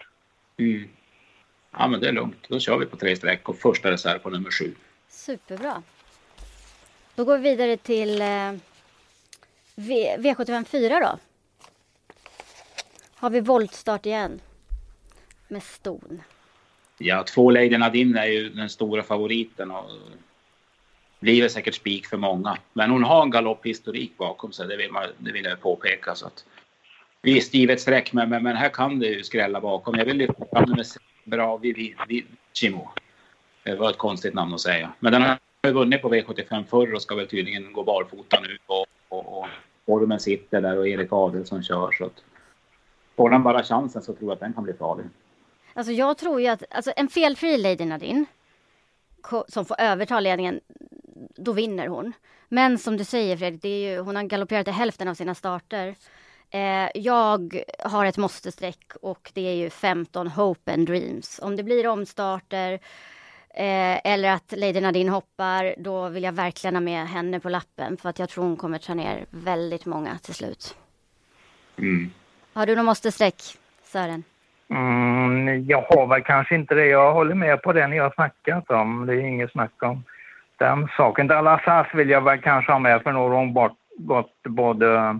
Mm. 0.58 0.88
Ja, 1.78 1.88
men 1.88 2.00
det 2.00 2.08
är 2.08 2.12
lugnt. 2.12 2.46
Då 2.48 2.58
kör 2.58 2.78
vi 2.78 2.86
på 2.86 2.96
tre 2.96 3.16
streck 3.16 3.48
och 3.48 3.56
första 3.56 3.90
reserv 3.90 4.18
på 4.18 4.30
nummer 4.30 4.50
sju. 4.50 4.74
Superbra. 5.08 5.82
Då 7.14 7.24
går 7.24 7.38
vi 7.38 7.50
vidare 7.50 7.76
till 7.76 8.20
eh, 8.20 8.52
v, 9.74 10.16
V754 10.18 11.00
då. 11.00 11.18
Har 13.14 13.30
vi 13.30 13.40
voltstart 13.40 14.06
igen. 14.06 14.40
Med 15.48 15.62
ston. 15.62 16.22
Ja, 16.98 17.22
två 17.22 17.50
Lady 17.50 17.78
Nadine 17.78 18.16
är 18.16 18.26
ju 18.26 18.48
den 18.48 18.68
stora 18.70 19.02
favoriten 19.02 19.70
och 19.70 19.90
blir 21.20 21.40
väl 21.40 21.50
säkert 21.50 21.74
spik 21.74 22.06
för 22.06 22.16
många. 22.16 22.58
Men 22.72 22.90
hon 22.90 23.04
har 23.04 23.22
en 23.22 23.30
galopphistorik 23.30 24.16
bakom 24.16 24.52
sig, 24.52 24.68
det 24.68 24.76
vill, 24.76 24.92
man, 24.92 25.04
det 25.18 25.32
vill 25.32 25.44
jag 25.44 25.60
påpeka. 25.60 26.14
Så 26.14 26.26
att, 26.26 26.44
visst, 27.22 27.54
givet 27.54 27.80
streck, 27.80 28.12
men, 28.12 28.28
men, 28.28 28.42
men, 28.42 28.56
här 28.56 28.68
kan 28.68 28.98
det 28.98 29.06
ju 29.06 29.22
skrälla 29.22 29.60
bakom. 29.60 29.94
Jag 29.94 30.04
vill 30.04 30.16
lyfta 30.16 30.44
fram 30.52 30.64
nummer 30.64 30.86
bra 31.24 31.56
Vivicimo. 31.56 32.88
Det 33.62 33.74
var 33.74 33.90
ett 33.90 33.98
konstigt 33.98 34.34
namn 34.34 34.54
att 34.54 34.60
säga. 34.60 34.92
Men 34.98 35.12
den 35.12 35.22
har 35.22 35.38
ju 35.64 35.72
vunnit 35.72 36.02
på 36.02 36.14
V75 36.14 36.64
förr 36.64 36.94
och 36.94 37.02
ska 37.02 37.14
väl 37.14 37.28
tydligen 37.28 37.72
gå 37.72 37.82
barfota 37.82 38.40
nu. 38.40 38.58
Och, 38.66 38.86
och, 39.08 39.38
och 39.38 39.46
formen 39.86 40.20
sitter 40.20 40.60
där 40.60 40.78
och 40.78 40.88
Erik 40.88 41.12
Adelsson 41.12 41.62
kör. 41.62 41.92
Så 41.92 42.04
att, 42.04 42.24
får 43.16 43.30
den 43.30 43.42
bara 43.42 43.64
chansen 43.64 44.02
så 44.02 44.14
tror 44.14 44.30
jag 44.30 44.32
att 44.32 44.40
den 44.40 44.52
kan 44.52 44.64
bli 44.64 44.72
farlig. 44.72 45.06
Alltså 45.74 45.92
jag 45.92 46.18
tror 46.18 46.40
ju 46.40 46.46
att 46.46 46.62
alltså 46.70 46.92
en 46.96 47.08
felfri 47.08 47.58
Lady 47.58 47.84
Nadine 47.84 48.26
som 49.48 49.64
får 49.64 49.80
överta 49.80 50.20
ledningen, 50.20 50.60
då 51.36 51.52
vinner 51.52 51.86
hon. 51.86 52.12
Men 52.48 52.78
som 52.78 52.96
du 52.96 53.04
säger 53.04 53.36
Fredrik, 53.36 53.62
det 53.62 53.68
är 53.68 53.90
ju, 53.90 53.98
hon 53.98 54.16
har 54.16 54.22
galopperat 54.22 54.68
i 54.68 54.70
hälften 54.70 55.08
av 55.08 55.14
sina 55.14 55.34
starter. 55.34 55.94
Eh, 56.50 56.88
jag 56.94 57.62
har 57.78 58.04
ett 58.04 58.16
måste-streck 58.16 58.92
och 59.02 59.30
det 59.34 59.48
är 59.48 59.54
ju 59.54 59.70
15 59.70 60.28
Hope 60.28 60.72
and 60.72 60.86
Dreams. 60.86 61.40
Om 61.42 61.56
det 61.56 61.62
blir 61.62 61.86
omstarter 61.86 62.72
eh, 63.54 64.12
eller 64.12 64.30
att 64.30 64.54
Lady 64.56 64.80
Nadine 64.80 65.08
hoppar, 65.08 65.74
då 65.78 66.08
vill 66.08 66.22
jag 66.22 66.32
verkligen 66.32 66.76
ha 66.76 66.80
med 66.80 67.08
henne 67.08 67.40
på 67.40 67.48
lappen 67.48 67.96
för 67.96 68.08
att 68.08 68.18
jag 68.18 68.28
tror 68.28 68.44
hon 68.44 68.56
kommer 68.56 68.78
ta 68.78 68.94
ner 68.94 69.24
väldigt 69.30 69.86
många 69.86 70.18
till 70.18 70.34
slut. 70.34 70.76
Mm. 71.78 72.10
Har 72.52 72.66
du 72.66 72.76
något 72.76 72.84
måste-streck, 72.84 73.42
Sören? 73.82 74.24
Mm, 74.70 75.64
jag 75.64 75.82
har 75.82 76.06
väl 76.06 76.22
kanske 76.22 76.54
inte 76.54 76.74
det. 76.74 76.86
Jag 76.86 77.14
håller 77.14 77.34
med 77.34 77.62
på 77.62 77.72
det 77.72 77.86
ni 77.86 77.98
har 77.98 78.10
snackat 78.10 78.70
om. 78.70 79.06
Det 79.06 79.14
är 79.14 79.20
inget 79.20 79.52
snack 79.52 79.82
om 79.82 80.04
den 80.60 80.88
saken. 80.96 81.26
Dallas 81.26 81.94
vill 81.94 82.10
jag 82.10 82.24
väl 82.24 82.40
kanske 82.40 82.72
ha 82.72 82.78
med 82.78 83.02
för 83.02 83.12
har 83.12 83.30
hon 83.30 83.52
bort, 83.52 83.78
gått 83.98 84.42
både 84.42 85.18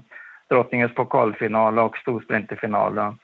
drottningens 0.50 0.94
pokalfinal 0.94 1.78
och 1.78 1.97
storsprinterfinalen. 1.97 3.18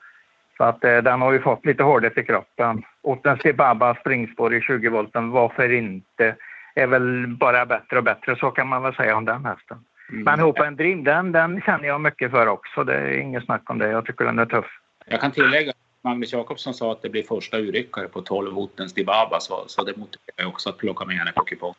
Så 0.57 0.63
att 0.63 0.83
eh, 0.83 0.97
den 0.97 1.21
har 1.21 1.31
ju 1.31 1.39
fått 1.41 1.65
lite 1.65 1.83
hårdhet 1.83 2.17
i 2.17 2.23
kroppen. 2.23 2.83
Otten 3.01 3.37
Baba 3.55 3.95
springspår 3.95 4.53
i 4.53 4.61
20 4.61 4.89
volten, 4.89 5.31
varför 5.31 5.71
inte? 5.73 6.35
Är 6.75 6.87
väl 6.87 7.27
bara 7.27 7.65
bättre 7.65 7.97
och 7.97 8.03
bättre, 8.03 8.35
så 8.35 8.51
kan 8.51 8.67
man 8.67 8.83
väl 8.83 8.95
säga 8.95 9.15
om 9.15 9.25
den 9.25 9.45
hästen. 9.45 9.77
Mm. 10.09 10.23
Men 10.23 10.39
Hope 10.39 10.67
and 10.67 10.77
Dream, 10.77 11.03
den, 11.03 11.31
den 11.31 11.61
känner 11.61 11.87
jag 11.87 12.01
mycket 12.01 12.31
för 12.31 12.47
också. 12.47 12.83
Det 12.83 12.95
är 12.95 13.17
inget 13.17 13.45
snack 13.45 13.69
om 13.69 13.77
det. 13.77 13.89
Jag 13.89 14.05
tycker 14.05 14.25
den 14.25 14.39
är 14.39 14.45
tuff. 14.45 14.79
Jag 15.05 15.21
kan 15.21 15.31
tillägga 15.31 15.73
Magnus 16.01 16.33
Jakobsson 16.33 16.73
sa 16.73 16.91
att 16.91 17.01
det 17.01 17.09
blir 17.09 17.23
första 17.23 17.57
urryckare 17.57 18.07
på 18.07 18.21
12 18.21 18.57
Ottens 18.57 18.93
Dibaba 18.93 19.39
så, 19.39 19.63
så 19.67 19.83
det 19.83 19.97
motiverar 19.97 20.47
också 20.47 20.69
att 20.69 20.77
plocka 20.77 21.05
med 21.05 21.15
henne 21.15 21.31
på 21.31 21.43
kupong. 21.43 21.73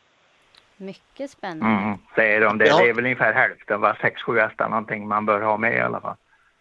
Mycket 0.80 1.30
spännande. 1.30 1.84
Mm, 1.84 1.98
det, 2.16 2.34
är 2.34 2.40
de, 2.40 2.58
det, 2.58 2.66
ja. 2.66 2.78
det 2.78 2.88
är 2.88 2.94
väl 2.94 3.04
ungefär 3.04 3.32
hälften, 3.32 3.80
va? 3.80 3.96
sex, 4.00 4.22
sju 4.22 4.38
hästar 4.38 4.68
någonting 4.68 5.08
man 5.08 5.26
bör 5.26 5.40
ha 5.40 5.56
med 5.56 5.76
i 5.76 5.80
alla 5.80 6.00
fall. 6.00 6.16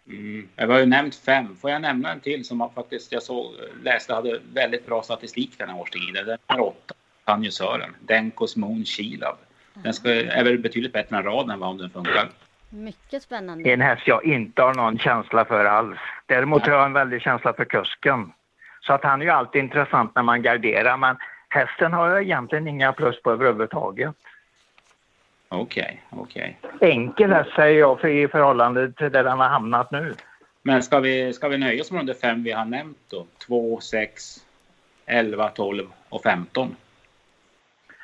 Mm. 0.08 0.48
Jag 0.56 0.68
har 0.68 0.78
ju 0.78 0.86
nämnt 0.86 1.14
fem. 1.14 1.56
Får 1.56 1.70
jag 1.70 1.82
nämna 1.82 2.12
en 2.12 2.20
till 2.20 2.44
som 2.44 2.70
faktiskt 2.74 3.12
jag 3.12 3.22
såg, 3.22 3.52
läste 3.82 4.14
hade 4.14 4.40
väldigt 4.54 4.86
bra 4.86 5.02
statistik 5.02 5.58
den 5.58 5.68
här 5.68 5.80
årstiden. 5.80 6.26
Den 6.26 6.38
är 6.46 6.60
åtta, 6.60 6.94
Tanjusören. 7.24 7.96
Denkos 8.00 8.56
Moon 8.56 8.84
Kilav. 8.84 9.36
Den 9.74 9.94
ska, 9.94 10.10
är 10.10 10.44
väl 10.44 10.58
betydligt 10.58 10.92
bättre 10.92 11.16
än 11.16 11.22
raden 11.22 11.62
om 11.62 11.78
den 11.78 11.90
funkar. 11.90 12.28
Mycket 12.70 13.22
spännande. 13.22 13.70
En 13.70 13.80
häst 13.80 14.02
jag 14.06 14.24
inte 14.24 14.62
har 14.62 14.74
någon 14.74 14.98
känsla 14.98 15.44
för 15.44 15.64
alls. 15.64 15.98
Däremot 16.26 16.66
har 16.66 16.72
jag 16.72 16.86
en 16.86 16.92
väldig 16.92 17.22
känsla 17.22 17.52
för 17.52 17.64
kusken. 17.64 18.32
Så 18.80 18.92
att 18.92 19.04
han 19.04 19.20
är 19.20 19.24
ju 19.24 19.30
alltid 19.30 19.62
intressant 19.62 20.14
när 20.14 20.22
man 20.22 20.42
garderar 20.42 20.96
men 20.96 21.16
hästen 21.48 21.92
har 21.92 22.08
jag 22.08 22.22
egentligen 22.22 22.68
inga 22.68 22.92
plus 22.92 23.22
på 23.22 23.32
överhuvudtaget. 23.32 24.14
Okej, 25.48 26.02
okay, 26.10 26.22
okej. 26.22 26.58
Okay. 26.62 26.90
Enkel 26.90 27.32
häst 27.32 27.50
säger 27.56 27.80
jag 27.80 28.00
för, 28.00 28.08
i 28.08 28.28
förhållande 28.28 28.92
till 28.92 29.12
där 29.12 29.24
den 29.24 29.38
har 29.38 29.48
hamnat 29.48 29.90
nu. 29.90 30.14
Men 30.62 30.82
ska 30.82 31.00
vi, 31.00 31.32
ska 31.32 31.48
vi 31.48 31.58
nöja 31.58 31.80
oss 31.80 31.90
med 31.90 32.06
de 32.06 32.14
fem 32.14 32.42
vi 32.42 32.52
har 32.52 32.64
nämnt 32.64 32.98
då? 33.10 33.26
2, 33.46 33.80
6, 33.80 34.44
11, 35.06 35.48
12 35.48 35.86
och 36.08 36.22
15? 36.22 36.76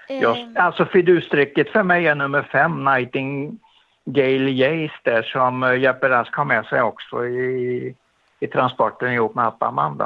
Just, 0.09 0.25
eh. 0.25 0.65
alltså 0.65 0.87
fidusstrecket 0.87 1.71
för 1.71 1.83
mig 1.83 2.07
är 2.07 2.15
nummer 2.15 2.43
5, 2.43 2.85
Nighting 2.85 3.59
Gail 4.05 4.59
Jace 4.59 5.01
där 5.03 5.23
som 5.23 5.63
eh, 5.63 5.81
Jeppe 5.81 6.09
Rask 6.09 6.35
har 6.35 6.45
med 6.45 6.67
sig 6.67 6.83
också 6.83 7.27
i, 7.27 7.95
i 8.41 8.47
transporten 8.47 9.13
ihop 9.13 9.35
med 9.35 9.47
Appaman. 9.47 10.03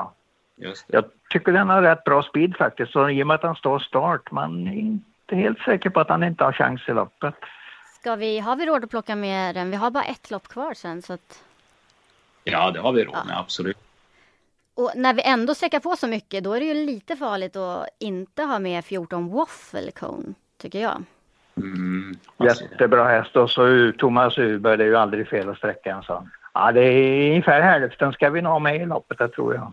Jag 0.87 1.05
tycker 1.31 1.53
den 1.53 1.69
har 1.69 1.83
rätt 1.83 2.05
bra 2.05 2.23
speed 2.23 2.57
faktiskt 2.57 2.97
och 2.97 3.13
i 3.13 3.23
och 3.23 3.27
med 3.27 3.35
att 3.35 3.43
han 3.43 3.55
står 3.55 3.79
start 3.79 4.31
man 4.31 4.67
är 4.67 4.73
inte 4.73 5.37
helt 5.37 5.59
säker 5.59 5.91
på 5.91 6.01
att 6.01 6.09
han 6.09 6.25
inte 6.25 6.45
har 6.45 6.53
chans 6.53 6.81
i 6.89 6.93
loppet. 6.93 7.35
Ska 8.01 8.17
vi, 8.17 8.39
har 8.39 8.57
vi 8.57 8.67
råd 8.67 8.85
att 8.85 8.91
plocka 8.91 9.17
med 9.17 9.55
den? 9.55 9.71
Vi 9.71 9.77
har 9.77 9.91
bara 9.91 10.05
ett 10.05 10.31
lopp 10.31 10.49
kvar 10.49 10.75
sen 10.75 11.03
så 11.03 11.13
att... 11.13 11.45
Ja 12.45 12.71
det 12.71 12.81
har 12.81 12.93
vi 12.93 13.05
råd 13.05 13.15
med, 13.27 13.35
ja. 13.35 13.41
absolut. 13.41 13.79
Och 14.75 14.93
när 14.95 15.15
vi 15.15 15.23
ändå 15.23 15.55
sträcker 15.55 15.81
på 15.81 15.97
så 15.97 16.07
mycket 16.07 16.45
då 16.45 16.53
är 16.53 16.61
det 16.61 16.67
ju 16.67 16.75
lite 16.75 17.17
farligt 17.17 17.57
att 17.57 17.89
inte 17.99 18.43
ha 18.43 18.59
med 18.59 18.85
14 18.85 19.29
Waffle 19.29 19.91
Cone, 19.91 20.35
tycker 20.57 20.81
jag. 20.83 21.03
Mm, 21.57 22.17
Jättebra 22.39 23.05
häst 23.05 23.37
och 23.37 23.51
så 23.51 23.93
Thomas 23.99 24.39
Uber, 24.39 24.77
det 24.77 24.85
är 24.85 24.89
ju 24.89 24.97
aldrig 24.97 25.29
fel 25.29 25.49
att 25.49 25.57
sträcka 25.57 25.95
en 25.95 26.03
sån. 26.03 26.31
Ja, 26.55 26.73
det 26.73 26.81
är 26.81 27.29
ungefär 27.29 27.61
hälften 27.61 28.13
ska 28.13 28.31
vi 28.31 28.43
nog 28.43 28.53
ha 28.53 28.59
med 28.59 28.77
i 28.77 28.87
loppet, 28.87 29.19
det 29.19 29.29
tror 29.29 29.55
jag. 29.55 29.73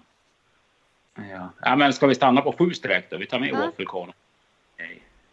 Ja. 1.16 1.50
ja, 1.62 1.76
men 1.76 1.94
ska 1.94 2.08
vi 2.08 2.16
stanna 2.16 2.42
på 2.42 2.52
sju 2.52 2.74
streck 2.74 3.10
då? 3.10 3.18
Vi 3.18 3.26
tar 3.26 3.40
med 3.40 3.50
ja. 3.50 3.58
Wafflecon. 3.58 4.12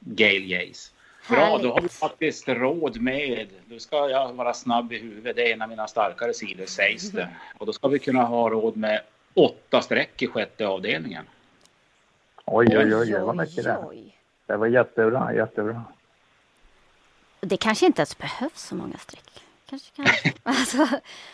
Gail 0.04 0.50
Jace. 0.50 0.92
Bra, 1.28 1.58
då 1.58 1.72
har 1.72 1.80
vi 1.80 1.88
faktiskt 1.88 2.48
råd 2.48 3.00
med, 3.00 3.48
då 3.66 3.78
ska 3.78 4.08
jag 4.08 4.32
vara 4.32 4.54
snabb 4.54 4.92
i 4.92 4.98
huvudet, 4.98 5.36
det 5.36 5.50
är 5.50 5.52
en 5.52 5.62
av 5.62 5.68
mina 5.68 5.88
starkare 5.88 6.34
sidor 6.34 6.66
sägs 6.66 7.10
det. 7.10 7.28
Och 7.58 7.66
då 7.66 7.72
ska 7.72 7.88
vi 7.88 7.98
kunna 7.98 8.22
ha 8.22 8.50
råd 8.50 8.76
med 8.76 9.00
åtta 9.34 9.82
streck 9.82 10.22
i 10.22 10.26
sjätte 10.26 10.66
avdelningen. 10.66 11.24
Oj, 12.44 12.78
oj, 12.78 12.94
oj, 12.96 13.10
det 13.10 13.18
var 13.18 13.34
mycket 13.34 13.64
det. 13.64 13.78
Det 14.46 14.56
var 14.56 14.66
jättebra, 14.66 15.34
jättebra. 15.34 15.84
Det 17.40 17.56
kanske 17.56 17.86
inte 17.86 18.00
ens 18.00 18.18
behövs 18.18 18.60
så 18.60 18.74
många 18.74 18.96
streck. 18.96 19.44
Kanske 19.70 19.96
kan... 19.96 20.06
alltså, 20.42 20.76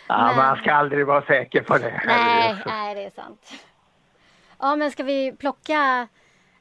ja, 0.08 0.26
men... 0.26 0.36
man 0.36 0.56
ska 0.56 0.72
aldrig 0.72 1.06
vara 1.06 1.22
säker 1.22 1.62
på 1.62 1.78
det. 1.78 2.02
Nej, 2.06 2.56
nej, 2.66 2.94
det 2.94 3.04
är 3.04 3.10
sant. 3.10 3.52
Ja, 4.58 4.76
men 4.76 4.90
ska 4.90 5.02
vi 5.02 5.32
plocka... 5.38 6.08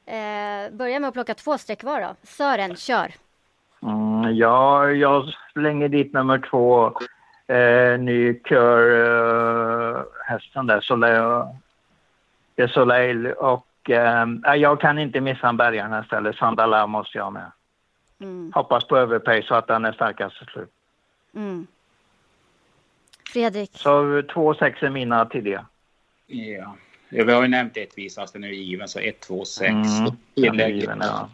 Eh, 0.06 0.72
börja 0.72 1.00
med 1.00 1.08
att 1.08 1.14
plocka 1.14 1.34
två 1.34 1.58
streck 1.58 1.82
var 1.84 2.00
då. 2.00 2.14
Sören, 2.22 2.76
kör. 2.76 3.12
Mm, 3.82 4.36
ja, 4.36 4.90
jag 4.90 5.24
slänger 5.52 5.88
dit 5.88 6.12
nummer 6.12 6.38
två. 6.50 6.92
Eh, 7.46 7.98
ny 7.98 8.40
kör 8.48 8.82
eh, 9.96 10.02
hästen 10.24 10.66
där, 10.66 10.80
Soleil, 10.80 11.44
Soleil 12.68 13.26
och 13.26 13.90
eh, 13.90 14.26
jag 14.56 14.80
kan 14.80 14.98
inte 14.98 15.20
missa 15.20 15.48
en 15.48 15.56
bergarna 15.56 16.00
istället. 16.02 16.36
Sandala 16.36 16.86
måste 16.86 17.18
jag 17.18 17.32
med. 17.32 17.50
Mm. 18.20 18.52
Hoppas 18.54 18.84
på 18.84 18.96
överpay 18.96 19.42
så 19.42 19.54
att 19.54 19.66
den 19.66 19.84
är 19.84 19.92
starkast 19.92 20.38
till 20.38 20.46
slut. 20.46 20.72
Mm. 21.34 21.66
Fredrik? 23.32 23.70
Så 23.74 24.22
två 24.32 24.54
sex 24.54 24.82
är 24.82 24.90
mina 24.90 25.24
tidiga. 25.24 25.66
Ja. 26.26 26.76
Ja. 27.08 27.24
Vi 27.24 27.32
har 27.32 27.42
ju 27.42 27.48
nämnt 27.48 27.76
ett 27.76 27.98
visast, 27.98 28.32
den 28.32 28.44
är 28.44 28.48
given, 28.48 28.88
så 28.88 28.98
ett, 28.98 29.20
två, 29.20 29.44
sex. 29.44 29.72
Mm. 29.72 30.12
Tillägg 30.34 30.88
ja. 31.00 31.30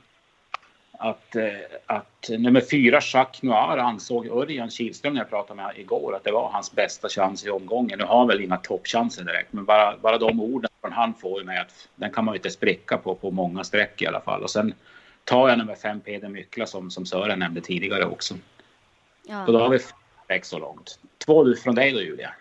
att, 0.93 1.37
eh, 1.37 1.45
att 1.87 2.31
nummer 2.39 2.61
fyra, 2.71 3.01
Jacques 3.13 3.43
Noir, 3.43 3.79
ansåg 3.79 4.27
Örjan 4.27 4.71
Kihlström 4.71 5.15
när 5.15 5.21
jag 5.21 5.31
pratade 5.31 5.57
med 5.57 5.65
honom 5.65 5.81
igår 5.81 6.17
att 6.17 6.25
det 6.25 6.33
var 6.33 6.51
hans 6.51 6.73
bästa 6.73 7.09
chans 7.09 7.47
i 7.47 7.51
omgången. 7.51 7.99
Nu 7.99 8.05
har 8.05 8.19
han 8.19 8.29
väl 8.29 8.41
inga 8.41 8.57
toppchanser 8.57 9.25
direkt, 9.25 9.53
men 9.53 9.65
bara, 9.65 9.97
bara 10.03 10.19
de 10.19 10.41
orden 10.41 10.71
från 10.81 10.93
han 10.93 11.15
får 11.15 11.41
ju 11.41 11.47
mig 11.47 11.59
att 11.59 11.89
den 11.97 12.13
kan 12.13 12.25
man 12.25 12.35
ju 12.35 12.39
inte 12.39 12.51
spricka 12.51 12.99
på 12.99 13.15
på 13.15 13.31
många 13.31 13.65
streck 13.65 14.03
i 14.03 14.07
alla 14.07 14.21
fall. 14.21 14.43
Och 14.43 14.51
sen 14.51 14.75
tar 15.25 15.49
jag 15.49 15.59
nummer 15.59 15.75
fem 15.75 16.01
Peder 16.01 16.29
Mykla 16.29 16.67
som, 16.67 16.91
som 16.91 17.07
Sören 17.07 17.39
nämnde 17.39 17.61
tidigare 17.61 18.05
också. 18.05 18.35
Ja. 19.27 19.47
Så 19.47 19.53
då 19.53 19.59
har 19.59 19.69
vi 19.69 19.79
sex 20.29 20.49
så 20.49 20.59
långt. 20.59 20.99
Två 21.27 21.55
från 21.55 21.75
dig 21.75 21.93
då 21.93 22.01
Julia. 22.01 22.35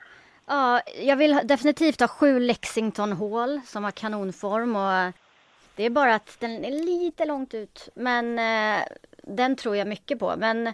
Ja, 0.46 0.82
jag 1.02 1.16
vill 1.16 1.40
definitivt 1.44 2.00
ha 2.00 2.08
sju 2.08 2.40
Lexington 2.40 3.14
Hall 3.14 3.62
som 3.66 3.84
har 3.84 3.92
kanonform 3.92 4.76
och 4.76 5.14
det 5.76 5.84
är 5.84 5.90
bara 5.90 6.16
att 6.16 6.40
den 6.40 6.66
är 6.66 6.72
lite 6.72 7.26
långt 7.26 7.54
ut. 7.54 7.90
Men 7.94 8.40
eh, 8.40 8.84
den 9.24 9.56
tror 9.56 9.76
jag 9.76 9.88
mycket 9.88 10.20
på. 10.20 10.34
Men 10.38 10.68
eh, 10.68 10.74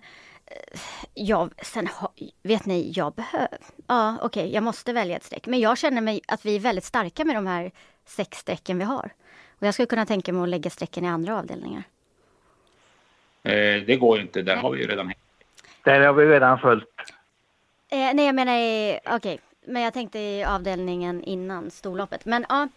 jag, 1.13 1.53
sen 1.63 1.87
ha, 1.87 2.13
vet 2.41 2.65
ni, 2.65 2.91
jag 2.95 3.13
behöver, 3.13 3.57
ja 3.87 4.17
okej, 4.21 4.53
jag 4.53 4.63
måste 4.63 4.93
välja 4.93 5.17
ett 5.17 5.23
streck. 5.23 5.47
Men 5.47 5.59
jag 5.59 5.77
känner 5.77 6.01
mig 6.01 6.21
att 6.27 6.45
vi 6.45 6.55
är 6.55 6.59
väldigt 6.59 6.85
starka 6.85 7.25
med 7.25 7.35
de 7.35 7.47
här 7.47 7.71
sex 8.05 8.37
strecken 8.37 8.77
vi 8.77 8.83
har. 8.83 9.11
Och 9.59 9.67
jag 9.67 9.73
skulle 9.73 9.85
kunna 9.85 10.05
tänka 10.05 10.33
mig 10.33 10.43
att 10.43 10.49
lägga 10.49 10.69
strecken 10.69 11.05
i 11.05 11.07
andra 11.07 11.37
avdelningar. 11.37 11.83
Eh, 13.43 13.83
det 13.85 13.97
går 13.99 14.17
ju 14.17 14.23
inte, 14.23 14.41
där 14.41 14.55
har 14.55 14.71
vi 14.71 14.81
ju 14.81 14.87
redan 14.87 15.13
Där 15.83 15.99
har 15.99 16.13
vi 16.13 16.25
redan 16.25 16.59
följt. 16.59 16.85
Eh, 17.89 18.13
nej, 18.13 18.25
jag 18.25 18.35
menar 18.35 18.57
i, 18.57 18.99
okej, 19.05 19.39
men 19.69 19.81
jag 19.81 19.93
tänkte 19.93 20.19
i 20.19 20.43
avdelningen 20.43 21.23
innan 21.23 21.71
storloppet. 21.71 22.25
Men 22.25 22.45
ja. 22.49 22.67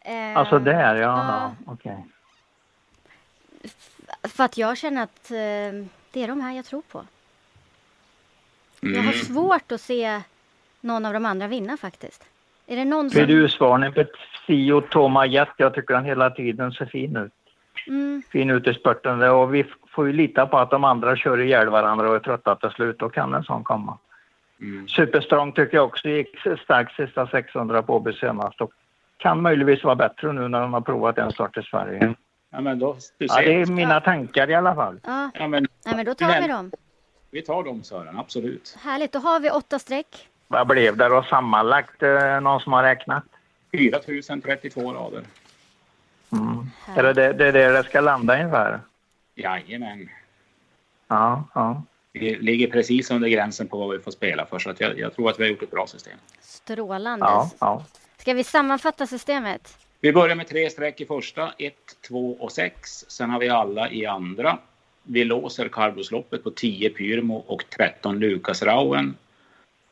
Eh, 0.00 0.36
Alltså 0.38 0.58
där, 0.58 0.94
ja. 0.94 1.02
ja. 1.02 1.54
Okej. 1.72 2.04
För 4.22 4.44
att 4.44 4.58
jag 4.58 4.78
känner 4.78 5.02
att 5.02 5.30
eh, 5.30 5.86
det 6.12 6.22
är 6.22 6.28
de 6.28 6.40
här 6.40 6.52
jag 6.56 6.64
tror 6.64 6.82
på. 6.92 7.04
Jag 8.80 8.90
Mm. 8.92 9.06
har 9.06 9.12
svårt 9.12 9.72
att 9.72 9.80
se 9.80 10.20
någon 10.80 11.06
av 11.06 11.12
de 11.12 11.26
andra 11.26 11.46
vinna 11.48 11.76
faktiskt. 11.76 12.24
Är 12.66 12.76
det 12.76 12.84
någon 12.84 13.10
som... 13.10 13.20
Fidusvarning 13.20 13.92
på 13.92 14.04
Sio 14.46 14.80
Toma 14.80 15.26
Jet. 15.26 15.48
Jag 15.56 15.74
tycker 15.74 15.94
han 15.94 16.04
hela 16.04 16.30
tiden 16.30 16.72
ser 16.72 16.86
fin 16.86 17.16
ut. 17.16 17.32
Mm, 17.86 18.22
Fin 18.30 18.50
ut 18.50 18.66
i 18.66 18.74
spurten. 18.74 19.22
Och 19.22 19.54
vi 19.54 19.64
får 19.88 20.06
ju 20.06 20.12
lita 20.12 20.46
på 20.46 20.58
att 20.58 20.70
de 20.70 20.84
andra 20.84 21.16
kör 21.16 21.40
ihjäl 21.40 21.68
varandra 21.68 22.08
och 22.10 22.14
är 22.16 22.20
trötta 22.20 22.56
till 22.56 22.70
slut. 22.70 22.98
Då 22.98 23.08
kan 23.08 23.34
en 23.34 23.44
sån 23.44 23.64
komma. 23.64 23.98
Superstrong 24.88 25.52
tycker 25.52 25.76
jag 25.76 25.84
också 25.84 26.08
gick 26.08 26.38
starkt 26.64 26.96
sista 26.96 27.26
600 27.26 27.82
på 27.82 27.94
Åby 27.96 28.12
senast. 28.12 28.60
Och 28.60 28.72
kan 29.16 29.42
möjligtvis 29.42 29.84
vara 29.84 29.94
bättre 29.94 30.32
nu 30.32 30.48
när 30.48 30.60
de 30.60 30.72
har 30.72 30.80
provat 30.80 31.18
en 31.18 31.32
start 31.32 31.56
i 31.56 31.62
Sverige. 31.62 32.14
Ja, 32.50 32.60
men 32.60 32.78
då, 32.78 32.96
du 33.18 33.26
Ja, 33.26 33.40
det 33.40 33.60
är 33.60 33.66
mina 33.66 34.00
tankar 34.00 34.50
i 34.50 34.54
alla 34.54 34.74
fall. 34.74 35.00
ja. 35.04 35.30
Ja, 35.34 35.48
men, 35.48 35.66
Nej, 35.86 35.96
men 35.96 36.04
då 36.04 36.14
tar 36.14 36.42
vi 36.42 36.48
dem. 36.48 36.70
Vi 37.30 37.42
tar 37.42 37.62
dem 37.62 37.82
Sören, 37.82 38.18
absolut. 38.18 38.76
Härligt, 38.82 39.12
då 39.12 39.18
har 39.18 39.40
vi 39.40 39.50
åtta 39.50 39.78
streck. 39.78 40.28
Vad 40.48 40.66
blev 40.66 40.96
det 40.96 41.08
då 41.08 41.22
sammanlagt? 41.22 42.02
Eh, 42.02 42.40
någon 42.40 42.60
som 42.60 42.72
har 42.72 42.82
räknat? 42.82 43.24
4032 43.70 44.92
rader. 44.92 45.22
Mm. 46.32 46.70
Är 46.96 47.02
det 47.02 47.12
det, 47.12 47.32
det 47.32 47.48
är 47.48 47.52
det 47.52 47.68
det 47.68 47.84
ska 47.84 48.00
landa 48.00 48.34
ungefär? 48.34 48.80
Jajamän. 49.34 50.08
Ja, 51.08 51.44
ja. 51.54 51.82
Vi 52.16 52.36
ligger 52.36 52.66
precis 52.66 53.10
under 53.10 53.28
gränsen 53.28 53.68
på 53.68 53.78
vad 53.78 53.96
vi 53.96 54.02
får 54.02 54.10
spela 54.10 54.46
för 54.46 54.58
så 54.58 54.70
att 54.70 54.80
jag, 54.80 54.98
jag 54.98 55.14
tror 55.14 55.30
att 55.30 55.40
vi 55.40 55.42
har 55.44 55.50
gjort 55.50 55.62
ett 55.62 55.70
bra 55.70 55.86
system. 55.86 56.18
Strålande. 56.40 57.26
Ja, 57.26 57.50
ja. 57.60 57.84
Ska 58.16 58.34
vi 58.34 58.44
sammanfatta 58.44 59.06
systemet? 59.06 59.78
Vi 60.00 60.12
börjar 60.12 60.36
med 60.36 60.48
tre 60.48 60.70
streck 60.70 61.00
i 61.00 61.06
första, 61.06 61.52
1, 61.58 61.74
2 62.08 62.36
och 62.40 62.52
6. 62.52 63.04
Sen 63.08 63.30
har 63.30 63.40
vi 63.40 63.48
alla 63.48 63.90
i 63.90 64.06
andra. 64.06 64.58
Vi 65.02 65.24
låser 65.24 65.68
karbosloppet 65.68 66.44
på 66.44 66.50
10 66.50 66.90
Pyrmo 66.90 67.36
och 67.36 67.64
13 67.70 68.18
Lukas 68.18 68.62
Rauen. 68.62 69.16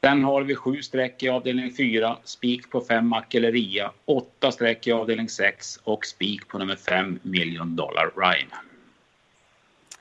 Sen 0.00 0.24
har 0.24 0.42
vi 0.42 0.54
sju 0.54 0.82
streck 0.82 1.22
i 1.22 1.28
avdelning 1.28 1.72
4, 1.76 2.16
spik 2.24 2.70
på 2.70 2.80
5 2.80 3.08
Mackeleria, 3.08 3.90
åtta 4.04 4.52
streck 4.52 4.86
i 4.86 4.92
avdelning 4.92 5.28
6 5.28 5.78
och 5.84 6.06
spik 6.06 6.48
på 6.48 6.58
nummer 6.58 6.76
5 6.76 7.18
Million 7.22 7.76
Dollar 7.76 8.10
Rhyme. 8.16 8.50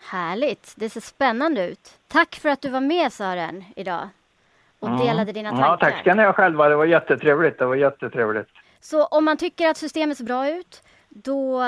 Härligt, 0.03 0.73
det 0.77 0.89
ser 0.89 1.01
spännande 1.01 1.67
ut. 1.67 1.97
Tack 2.07 2.35
för 2.35 2.49
att 2.49 2.61
du 2.61 2.69
var 2.69 2.81
med 2.81 3.13
Sören 3.13 3.63
idag 3.75 4.09
och 4.79 4.87
Mm. 4.87 4.99
delade 4.99 5.31
dina 5.31 5.49
Ja, 5.49 5.55
tankar. 5.55 5.77
tack 5.77 5.99
ska 6.01 6.13
ni 6.15 6.23
ha 6.23 6.33
själva. 6.33 6.69
Det 6.69 6.75
var 6.75 6.85
jättetrevligt. 6.85 7.59
Det 7.59 7.65
var 7.65 7.75
jättetrevligt. 7.75 8.47
Så 8.79 9.05
om 9.05 9.25
man 9.25 9.37
tycker 9.37 9.67
att 9.69 9.77
systemet 9.77 10.17
ser 10.17 10.25
bra 10.25 10.49
ut, 10.49 10.83
då 11.09 11.63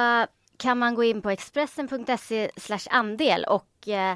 kan 0.58 0.78
man 0.80 0.96
gå 0.96 1.04
in 1.04 1.22
på 1.22 1.30
expressen.se 1.30 2.50
andel 2.90 3.46
och 3.46 3.88
eh, 3.88 4.16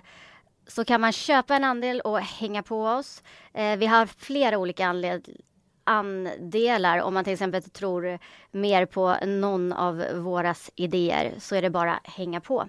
så 0.67 0.85
kan 0.85 1.01
man 1.01 1.11
köpa 1.11 1.55
en 1.55 1.63
andel 1.63 2.01
och 2.01 2.19
hänga 2.19 2.63
på 2.63 2.85
oss. 2.85 3.23
Eh, 3.53 3.77
vi 3.77 3.85
har 3.85 4.05
flera 4.05 4.57
olika 4.57 4.85
anled 4.87 5.27
andelar. 5.87 7.01
Om 7.01 7.13
man 7.13 7.23
till 7.23 7.33
exempel 7.33 7.63
tror 7.63 8.19
mer 8.51 8.85
på 8.85 9.15
någon 9.25 9.73
av 9.73 10.03
våras 10.13 10.71
idéer 10.75 11.33
så 11.39 11.55
är 11.55 11.61
det 11.61 11.69
bara 11.69 11.99
hänga 12.03 12.41
på. 12.41 12.67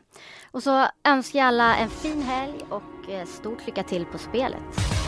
Och 0.51 0.63
så 0.63 0.87
önskar 1.05 1.39
jag 1.39 1.49
alla 1.49 1.77
en 1.77 1.91
fin 1.91 2.23
helg 2.23 2.65
och 2.71 3.11
eh, 3.11 3.27
stort 3.27 3.67
lycka 3.67 3.83
till 3.83 4.05
på 4.05 4.19
spelet. 4.19 5.08